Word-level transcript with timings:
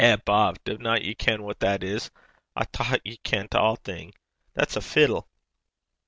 Bob, 0.25 0.57
duvna 0.65 0.97
ye 0.99 1.13
ken 1.13 1.43
what 1.43 1.59
that 1.59 1.83
is? 1.83 2.09
I 2.55 2.65
thocht 2.65 3.01
ye 3.05 3.17
kent 3.17 3.53
a' 3.53 3.75
thing. 3.75 4.13
That's 4.55 4.75
a 4.75 4.81
fiddle.' 4.81 5.27